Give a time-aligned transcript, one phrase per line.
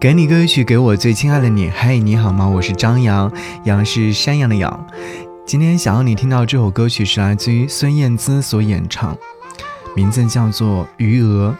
[0.00, 1.68] 给你歌曲，给我最亲爱的你。
[1.70, 2.46] 嘿，你好吗？
[2.46, 3.32] 我是张扬，
[3.64, 4.86] 杨是山羊的羊。
[5.44, 9.18] 今天想要你听到这首歌曲是来自于孙燕姿所演唱，
[9.96, 11.52] 名字叫做《余额》。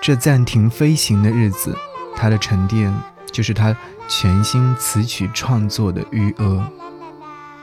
[0.00, 1.76] 这暂停飞行的日子，
[2.14, 2.94] 它的沉淀
[3.32, 6.64] 就是他全新词曲创作的余额。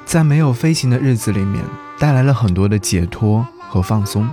[0.03, 1.63] 在没有飞行的日子里面，
[1.97, 4.29] 带来了很多的解脱和放松，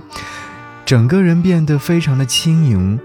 [0.85, 2.99] 整个人变得非常的轻盈，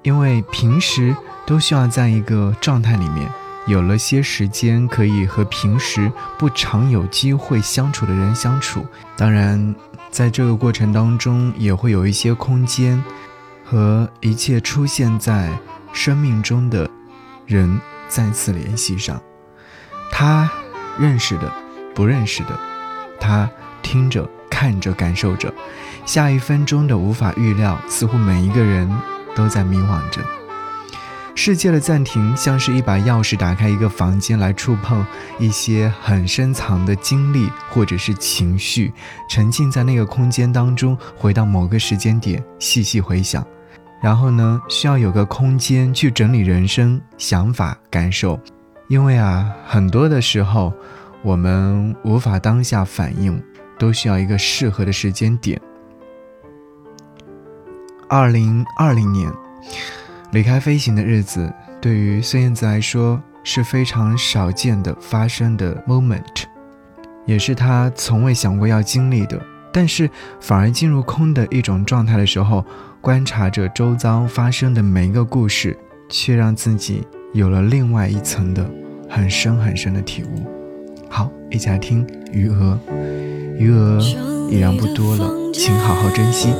[0.00, 1.14] 因为平时。
[1.46, 3.28] 都需要在一个状态里面，
[3.66, 8.86] 有了些时间可以和平时不常有机会相处的人相处。
[9.16, 9.74] 当然，
[10.10, 13.02] 在这个过程当中，也会有一些空间
[13.64, 15.50] 和一切出现在
[15.92, 16.88] 生命中的
[17.46, 19.20] 人再次联系上。
[20.10, 20.50] 他
[20.98, 21.52] 认识的，
[21.94, 22.58] 不认识的，
[23.20, 23.48] 他
[23.82, 25.52] 听着、看着、感受着，
[26.04, 28.90] 下一分钟的无法预料，似乎每一个人
[29.34, 30.20] 都在迷惘着。
[31.42, 35.02] 世界的暂停，像是一把钥匙，打开一个房间来触碰
[35.38, 38.92] 一些很深藏的经历或者是情绪，
[39.26, 43.42] 沉浸在那个空间当中，回到某个时间点，细细回想。
[44.02, 48.38] 然后呢，需要有个空间去整理人生、想法、感受，
[48.88, 50.70] 因为啊，很多的时候
[51.22, 53.42] 我们无法当下反应，
[53.78, 55.58] 都需要一个适合的时间点。
[58.10, 59.32] 二零二零年。
[60.32, 66.20] 离开飞行的日子，对于孙燕姿来说是非常少见的发生的 moment，
[67.26, 69.40] 也是她从未想过要经历的。
[69.72, 70.10] 但是
[70.40, 72.64] 反而进入空的一种状态的时候，
[73.00, 75.76] 观察着周遭发生的每一个故事，
[76.08, 78.68] 却让自己有了另外一层的
[79.08, 80.46] 很深很深的体悟。
[81.08, 82.78] 好，一起来听余额，
[83.58, 84.00] 余额
[84.50, 86.52] 已然不多了，请好好珍惜。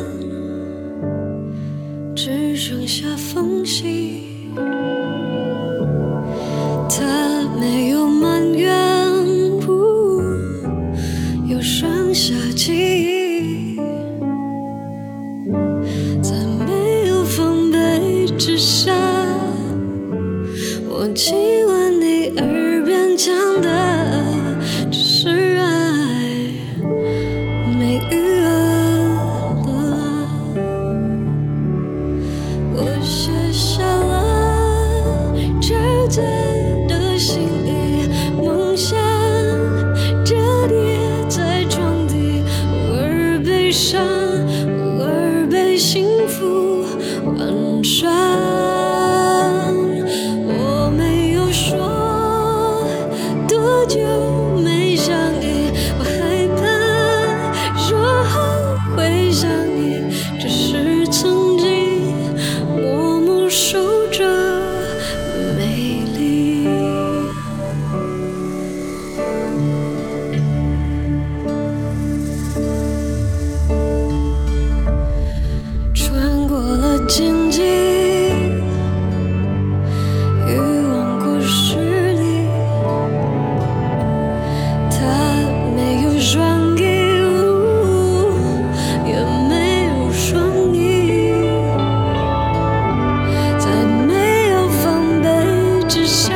[95.90, 96.29] 只是。